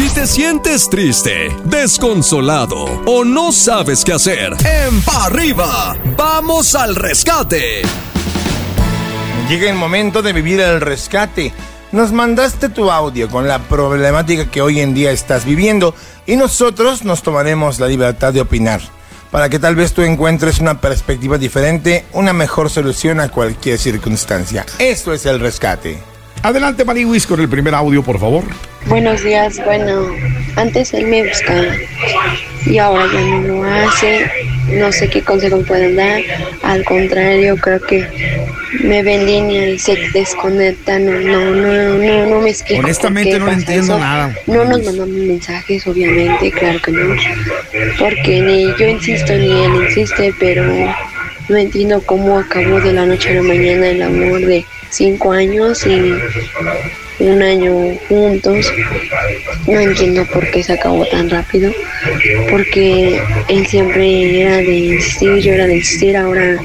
[0.00, 6.96] Si te sientes triste, desconsolado o no sabes qué hacer, en pa arriba, vamos al
[6.96, 7.82] rescate.
[9.46, 11.52] Llega el momento de vivir el rescate.
[11.92, 15.94] Nos mandaste tu audio con la problemática que hoy en día estás viviendo
[16.24, 18.80] y nosotros nos tomaremos la libertad de opinar
[19.30, 24.64] para que tal vez tú encuentres una perspectiva diferente, una mejor solución a cualquier circunstancia.
[24.78, 26.02] Esto es el rescate.
[26.42, 28.44] Adelante, Maniwis, con el primer audio, por favor.
[28.86, 30.06] Buenos días, bueno,
[30.56, 31.66] antes él me buscaba
[32.64, 34.30] y ahora ya no lo hace.
[34.68, 36.22] No sé qué consejo pueden dar.
[36.62, 38.06] Al contrario, creo que
[38.82, 40.98] me ve en línea y se desconecta.
[40.98, 42.82] No, no, no, no, no me explico.
[42.82, 44.34] Honestamente no entiendo nada.
[44.46, 47.16] No nos mandamos mensajes, obviamente, claro que no.
[47.98, 50.64] Porque ni yo insisto ni él insiste, pero
[51.50, 55.86] no entiendo cómo acabó de la noche a la mañana el amor de cinco años
[55.86, 56.12] y
[57.20, 58.72] un año juntos.
[59.66, 61.72] No entiendo por qué se acabó tan rápido,
[62.50, 66.58] porque él siempre era de insistir, yo era de insistir, ahora,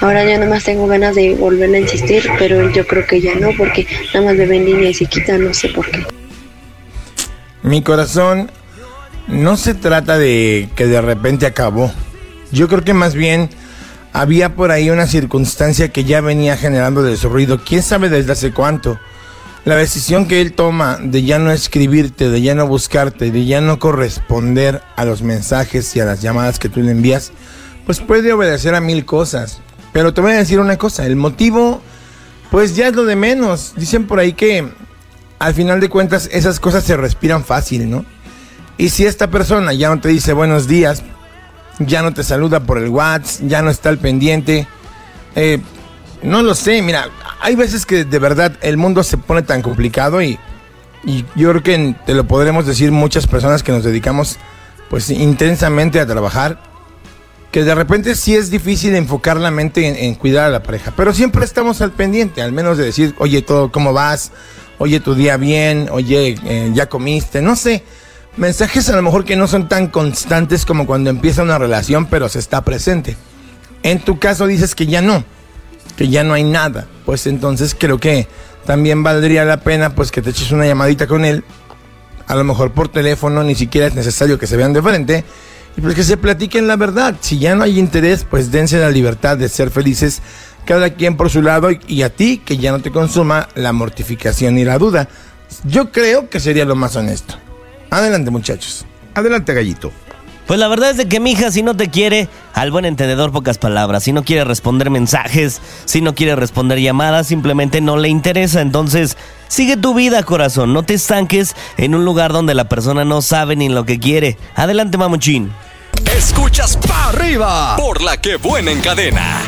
[0.00, 3.50] ahora ya nada tengo ganas de volverle a insistir, pero yo creo que ya no,
[3.56, 6.04] porque nada más me ven línea y quita, no sé por qué.
[7.62, 8.50] Mi corazón
[9.28, 11.92] no se trata de que de repente acabó.
[12.52, 13.48] Yo creo que más bien
[14.12, 18.32] había por ahí una circunstancia que ya venía generando de su ruido, quién sabe desde
[18.32, 18.98] hace cuánto.
[19.64, 23.60] La decisión que él toma de ya no escribirte, de ya no buscarte, de ya
[23.60, 27.32] no corresponder a los mensajes y a las llamadas que tú le envías,
[27.84, 29.60] pues puede obedecer a mil cosas.
[29.92, 31.82] Pero te voy a decir una cosa, el motivo,
[32.50, 33.74] pues ya es lo de menos.
[33.76, 34.66] Dicen por ahí que
[35.38, 38.04] al final de cuentas esas cosas se respiran fácil, ¿no?
[38.78, 41.02] Y si esta persona ya no te dice buenos días,
[41.80, 44.66] ya no te saluda por el WhatsApp, ya no está al pendiente,
[45.34, 45.60] eh,
[46.22, 47.08] no lo sé, mira,
[47.40, 50.38] hay veces que de verdad el mundo se pone tan complicado y,
[51.04, 54.38] y yo creo que te lo podremos decir muchas personas que nos dedicamos
[54.90, 56.60] pues intensamente a trabajar,
[57.50, 61.14] que de repente sí es difícil enfocar la mente en, cuidar a la pareja, pero
[61.14, 64.32] siempre estamos al pendiente, al menos de decir, oye, todo, ¿cómo vas?
[64.78, 67.84] Oye, tu día bien, oye, eh, ya comiste, no sé.
[68.36, 72.28] Mensajes a lo mejor que no son tan constantes como cuando empieza una relación, pero
[72.28, 73.16] se está presente.
[73.82, 75.24] En tu caso dices que ya no
[76.00, 78.26] que ya no hay nada, pues entonces creo que
[78.64, 81.44] también valdría la pena pues que te eches una llamadita con él,
[82.26, 85.24] a lo mejor por teléfono, ni siquiera es necesario que se vean de frente,
[85.76, 87.16] y pues que se platiquen la verdad.
[87.20, 90.22] Si ya no hay interés, pues dense la libertad de ser felices,
[90.64, 94.56] cada quien por su lado, y, a ti que ya no te consuma la mortificación
[94.56, 95.06] y la duda.
[95.64, 97.34] Yo creo que sería lo más honesto.
[97.90, 98.86] Adelante muchachos.
[99.14, 99.92] Adelante gallito.
[100.50, 103.30] Pues la verdad es de que mi hija si no te quiere, al buen entendedor
[103.30, 108.08] pocas palabras, si no quiere responder mensajes, si no quiere responder llamadas, simplemente no le
[108.08, 108.60] interesa.
[108.60, 113.22] Entonces, sigue tu vida, corazón, no te estanques en un lugar donde la persona no
[113.22, 114.38] sabe ni lo que quiere.
[114.56, 115.52] Adelante, mamuchín.
[116.16, 119.42] Escuchas pa arriba por la que buena en cadena.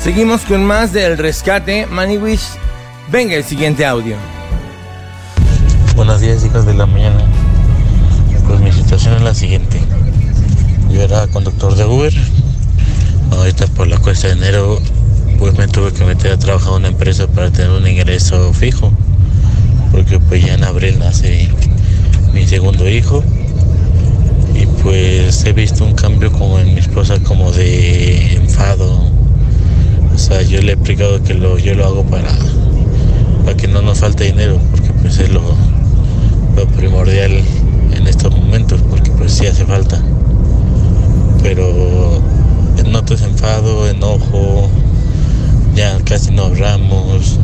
[0.00, 1.86] Seguimos con más del rescate.
[1.86, 2.50] Maniwish,
[3.10, 4.37] venga el siguiente audio.
[5.98, 7.18] Buenos días, hijas de la mañana.
[8.46, 9.80] Pues mi situación es la siguiente.
[10.92, 12.14] Yo era conductor de Uber.
[13.32, 14.78] Ahorita por la cuesta de enero
[15.40, 18.92] pues me tuve que meter a trabajar en una empresa para tener un ingreso fijo.
[19.90, 21.48] Porque pues ya en abril nace
[22.32, 23.24] mi segundo hijo.
[24.54, 29.02] Y pues he visto un cambio como en mi esposa como de enfado.
[30.14, 32.30] O sea, yo le he explicado que lo, yo lo hago para,
[33.44, 35.42] para que no nos falte dinero, porque pues es lo,
[36.58, 37.30] lo primordial
[37.92, 40.02] en estos momentos, porque pues sí hace falta.
[41.40, 42.20] Pero
[42.84, 44.68] noto enfado, enojo,
[45.76, 47.38] ya casi no hablamos.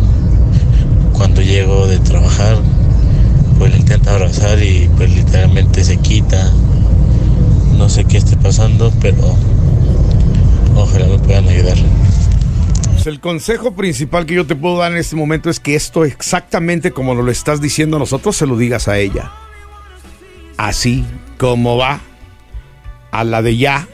[1.12, 2.56] Cuando llego de trabajar,
[3.56, 6.50] pues le intento abrazar y pues literalmente se quita.
[7.78, 9.36] No sé qué esté pasando, pero
[10.74, 11.76] ojalá me puedan ayudar.
[13.04, 16.06] Pues el consejo principal que yo te puedo dar en este momento es que esto
[16.06, 19.30] exactamente como lo estás diciendo a nosotros, se lo digas a ella
[20.56, 21.04] así
[21.36, 22.00] como va,
[23.10, 23.86] a la de ya.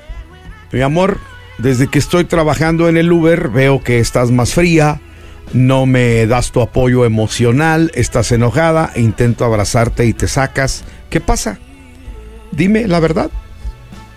[0.71, 1.19] Mi amor,
[1.59, 5.01] desde que estoy trabajando en el Uber veo que estás más fría,
[5.53, 10.85] no me das tu apoyo emocional, estás enojada, intento abrazarte y te sacas.
[11.09, 11.59] ¿Qué pasa?
[12.53, 13.33] Dime la verdad.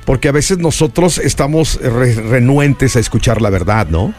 [0.05, 4.13] Porque a veces nosotros estamos renuentes a escuchar la verdad, ¿no?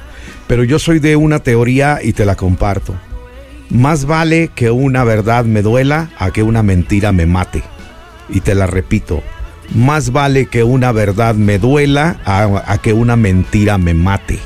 [0.46, 2.94] Pero yo soy de una teoría y te la comparto.
[3.70, 7.62] Más vale que una verdad me duela a que una mentira me mate
[8.29, 9.23] y te la repito,
[9.75, 14.38] más vale que una verdad me duela a, que una mentira me mate.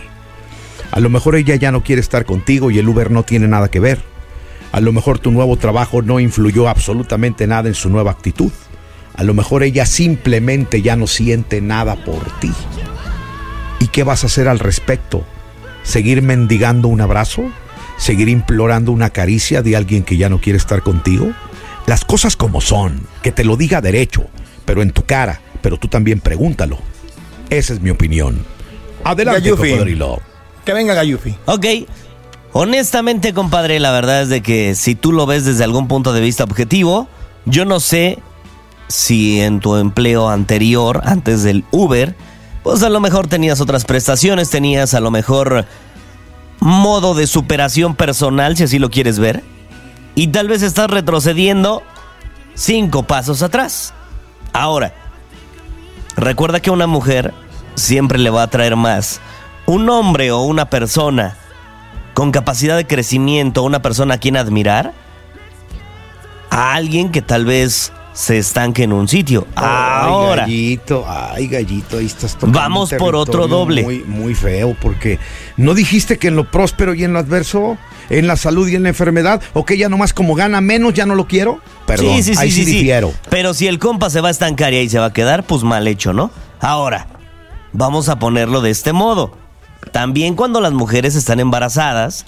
[0.91, 3.69] A lo mejor ella ya no quiere estar contigo y el Uber no tiene nada
[3.69, 4.01] que ver.
[4.73, 8.53] A A lo mejor tu nuevo trabajo no influyó absolutamente nada en su nueva actitud.
[9.17, 12.53] A lo mejor ella simplemente ya no siente nada por ti.
[13.81, 15.25] ¿Y qué vas a hacer al respecto?
[15.89, 17.45] ¿Seguir mendigando un abrazo?
[17.97, 21.33] ¿Seguir implorando una caricia de alguien que ya no quiere estar contigo?
[21.87, 24.27] Las cosas como son, que te lo diga derecho,
[24.67, 26.77] pero en tu cara, pero tú también pregúntalo.
[27.49, 28.45] Esa es mi opinión.
[29.03, 30.21] Adelante, cocodrilo.
[30.63, 31.35] Que venga Gayufi.
[31.47, 31.65] Ok.
[32.53, 36.21] Honestamente, compadre, la verdad es de que si tú lo ves desde algún punto de
[36.21, 37.09] vista objetivo,
[37.47, 38.19] yo no sé
[38.89, 42.15] si en tu empleo anterior, antes del Uber,
[42.63, 45.67] pues a lo mejor tenías otras prestaciones, tenías a lo mejor
[46.61, 49.45] modo de superación personal, si así lo quieres ver,
[50.15, 51.83] y tal vez estás retrocediendo
[52.55, 53.95] cinco pasos atrás.
[54.53, 54.93] Ahora,
[56.17, 57.33] recuerda que a una mujer
[57.75, 59.21] siempre le va a traer más
[59.67, 61.37] un hombre o una persona
[62.15, 64.93] con capacidad de crecimiento, una persona a quien admirar,
[66.51, 69.47] a alguien que tal vez se estanque en un sitio.
[69.55, 73.85] Ahora, Ay, gallito, ay, gallito, ahí estás tocando Vamos por otro doble.
[73.85, 75.21] Muy, muy feo, porque
[75.57, 77.79] no dijiste que en lo próspero y en lo adverso,
[78.11, 81.07] en la salud y en la enfermedad, o que ya nomás como gana menos, ya
[81.07, 81.61] no lo quiero.
[81.87, 82.91] Perdón, sí, sí, sí, ahí sí, sí.
[83.31, 85.63] Pero si el compa se va a estancar y ahí se va a quedar, pues
[85.63, 86.33] mal hecho, ¿no?
[86.59, 87.07] Ahora,
[87.73, 89.31] vamos a ponerlo de este modo.
[89.93, 92.27] También cuando las mujeres están embarazadas,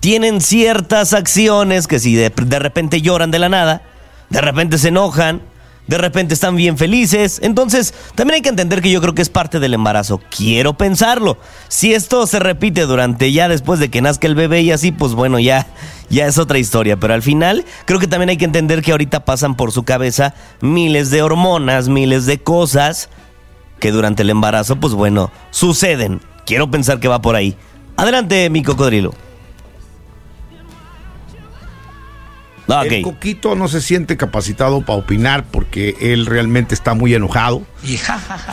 [0.00, 3.82] tienen ciertas acciones que si de, de repente lloran de la nada,
[4.32, 5.42] de repente se enojan,
[5.86, 7.38] de repente están bien felices.
[7.42, 10.22] Entonces, también hay que entender que yo creo que es parte del embarazo.
[10.34, 11.36] Quiero pensarlo.
[11.68, 15.12] Si esto se repite durante ya después de que nazca el bebé y así, pues
[15.12, 15.66] bueno, ya,
[16.08, 16.96] ya es otra historia.
[16.96, 20.34] Pero al final, creo que también hay que entender que ahorita pasan por su cabeza
[20.62, 23.10] miles de hormonas, miles de cosas
[23.80, 26.22] que durante el embarazo, pues bueno, suceden.
[26.46, 27.54] Quiero pensar que va por ahí.
[27.98, 29.12] Adelante, mi cocodrilo.
[32.66, 32.84] Ok.
[32.84, 37.62] El Coquito no se siente capacitado para opinar porque él realmente está muy enojado.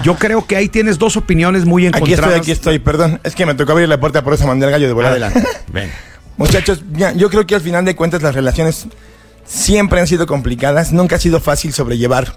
[0.03, 2.23] Yo creo que ahí tienes dos opiniones muy Aquí encontradas.
[2.23, 3.19] estoy, aquí estoy, perdón.
[3.23, 5.11] Es que me tocó abrir la puerta, por eso mandé al gallo de volada.
[5.13, 5.43] Adelante.
[5.71, 5.91] Ven.
[6.37, 8.87] Muchachos, ya, yo creo que al final de cuentas las relaciones
[9.45, 12.33] siempre han sido complicadas, nunca ha sido fácil sobrellevar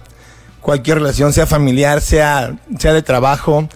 [0.61, 3.67] cualquier relación, sea familiar, sea, sea de trabajo.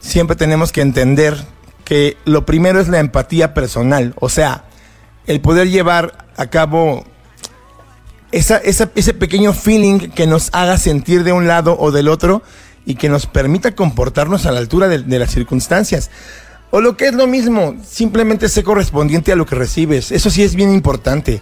[0.00, 1.36] Siempre tenemos que entender
[1.84, 4.64] que lo primero es la empatía personal, o sea,
[5.26, 7.04] el poder llevar a cabo
[8.32, 12.42] esa, ese pequeño feeling que nos haga sentir de un lado o del otro
[12.86, 16.10] y que nos permita comportarnos a la altura de, las circunstancias.
[16.70, 20.12] O lo que es lo mismo, simplemente ser correspondiente a lo que recibes.
[20.12, 21.40] Eso sí es bien importante.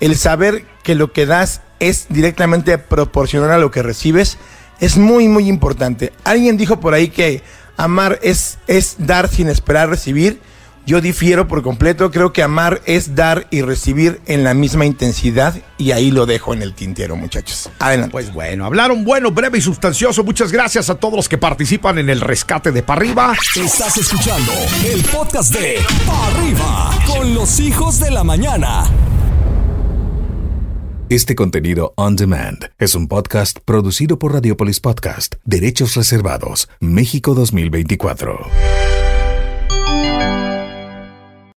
[0.00, 4.38] El saber que lo que das es directamente proporcional a lo que recibes
[4.80, 6.12] es muy, muy importante.
[6.24, 7.42] Alguien dijo por ahí que
[7.76, 10.40] amar es, es dar sin esperar recibir.
[10.86, 15.54] Yo difiero por completo, creo que amar es dar y recibir en la misma intensidad
[15.78, 17.70] y ahí lo dejo en el tintero, muchachos.
[17.78, 18.12] Adelante.
[18.12, 20.24] Pues bueno, hablaron bueno, breve y sustancioso.
[20.24, 23.36] Muchas gracias a todos los que participan en el rescate de para arriba.
[23.54, 24.52] Estás escuchando
[24.84, 28.84] el podcast de Pa' Arriba con los hijos de la mañana.
[31.08, 38.38] Este contenido on demand es un podcast producido por Radiopolis Podcast, Derechos Reservados, México 2024.